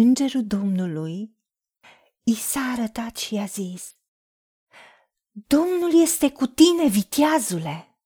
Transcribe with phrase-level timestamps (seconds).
[0.00, 1.36] îngerul Domnului
[2.22, 3.96] i s-a arătat și i-a zis,
[5.30, 7.98] Domnul este cu tine, viteazule!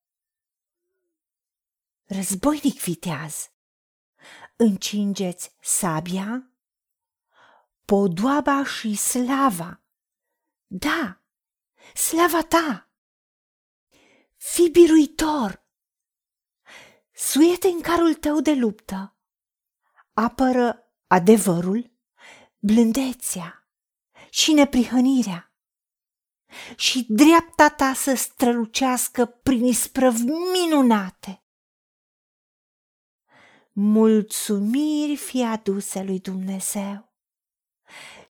[2.05, 3.51] Războinic viteaz,
[4.57, 6.51] încingeți sabia,
[7.85, 9.83] podoaba și slava.
[10.67, 11.23] Da,
[11.95, 12.91] slava ta!
[14.37, 15.65] Fi biruitor!
[17.13, 19.17] Suiete în carul tău de luptă,
[20.13, 20.82] apără
[21.13, 21.93] adevărul,
[22.59, 23.69] blândețea
[24.31, 25.53] și neprihănirea
[26.77, 31.45] și dreapta ta să strălucească prin isprăvi minunate.
[33.73, 37.15] Mulțumiri fi aduse lui Dumnezeu,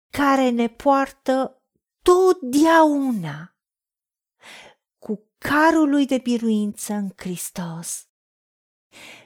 [0.10, 1.64] care ne poartă
[2.02, 3.56] totdeauna
[4.98, 8.10] cu carul lui de biruință în Hristos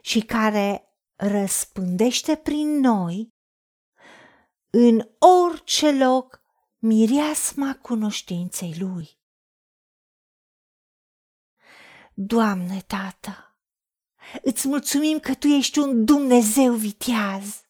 [0.02, 3.35] și care răspândește prin noi
[4.78, 6.42] în orice loc
[6.78, 9.20] mireasma cunoștinței Lui.
[12.14, 13.58] Doamne, Tată,
[14.42, 17.64] îți mulțumim că Tu ești un Dumnezeu viteaz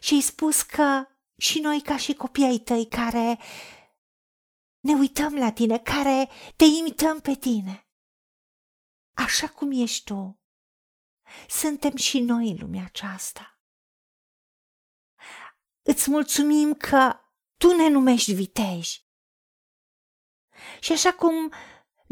[0.00, 3.38] și ai spus că și noi ca și copiii ai tăi care
[4.80, 7.88] ne uităm la tine, care te imităm pe tine,
[9.12, 10.40] așa cum ești tu,
[11.48, 13.53] suntem și noi în lumea aceasta.
[15.86, 17.20] Îți mulțumim că
[17.56, 19.06] tu ne numești viteji.
[20.80, 21.52] Și așa cum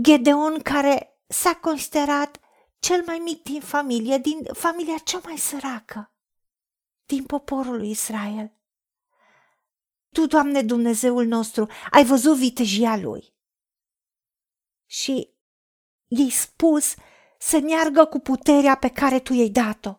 [0.02, 2.40] Gedeon, care s-a considerat
[2.78, 6.14] cel mai mic din familie, din familia cea mai săracă,
[7.04, 8.56] din poporul lui Israel.
[10.14, 13.34] Tu, Doamne Dumnezeul nostru, ai văzut vitejia lui.
[14.86, 15.34] Și
[16.06, 16.94] i-ai spus
[17.38, 19.94] să meargă cu puterea pe care tu i-ai dat-o,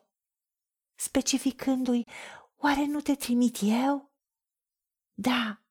[0.96, 2.08] specificându-i,
[2.64, 4.12] oare nu te trimit eu?
[5.14, 5.62] Da,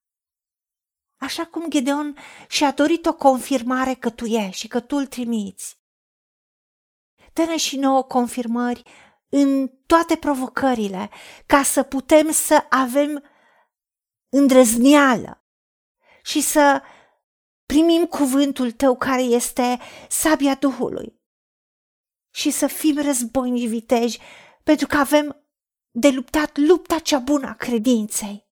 [1.17, 2.17] așa cum Gedeon
[2.49, 5.81] și-a dorit o confirmare că tu ești și că tu îl trimiți.
[7.33, 8.83] Dă-ne și nouă confirmări
[9.29, 11.11] în toate provocările,
[11.47, 13.25] ca să putem să avem
[14.29, 15.45] îndrăzneală
[16.23, 16.83] și să
[17.67, 19.79] primim cuvântul tău care este
[20.09, 21.21] sabia Duhului
[22.31, 24.19] și să fim războinici viteji
[24.63, 25.42] pentru că avem
[25.95, 28.51] de luptat lupta cea bună a credinței.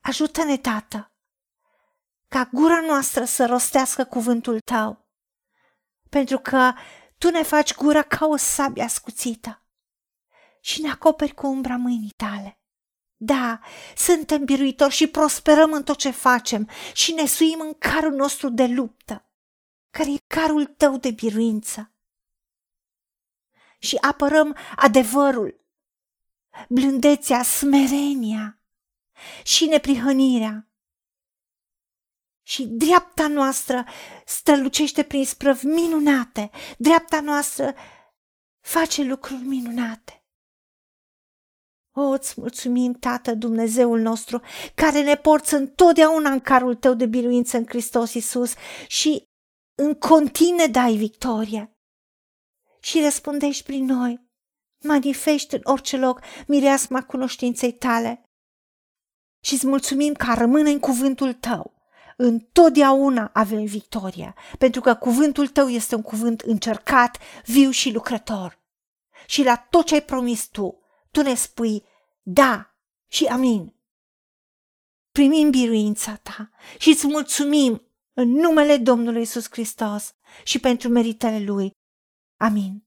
[0.00, 1.12] Ajută-ne, Tată,
[2.28, 5.08] ca gura noastră să rostească cuvântul Tău,
[6.08, 6.72] pentru că
[7.18, 9.66] Tu ne faci gura ca o sabie ascuțită
[10.60, 12.58] și ne acoperi cu umbra mâinii Tale.
[13.16, 13.60] Da,
[13.96, 18.66] suntem biruitori și prosperăm în tot ce facem și ne suim în carul nostru de
[18.66, 19.28] luptă,
[19.90, 21.92] care e carul Tău de biruință.
[23.78, 25.63] Și apărăm adevărul,
[26.68, 28.60] blândețea, smerenia,
[29.44, 30.68] și neprihănirea.
[32.46, 33.84] Și dreapta noastră
[34.26, 37.74] strălucește prin sprăvi minunate, dreapta noastră
[38.60, 40.24] face lucruri minunate.
[41.96, 44.40] O, îți mulțumim, Tată Dumnezeul nostru,
[44.74, 48.54] care ne porți întotdeauna în carul tău de biruință în Hristos Iisus
[48.86, 49.28] și
[49.74, 51.78] în continue dai victorie.
[52.80, 54.23] Și răspundești prin noi,
[54.84, 58.24] manifesti în orice loc mireasma cunoștinței tale
[59.40, 61.74] și îți mulțumim că rămâne în cuvântul tău.
[62.16, 68.62] Întotdeauna avem victoria, pentru că cuvântul tău este un cuvânt încercat, viu și lucrător.
[69.26, 70.78] Și la tot ce ai promis tu,
[71.10, 71.84] tu ne spui
[72.22, 72.76] da
[73.10, 73.74] și amin.
[75.12, 80.14] Primim biruința ta și îți mulțumim în numele Domnului Isus Hristos
[80.44, 81.70] și pentru meritele Lui.
[82.36, 82.86] Amin.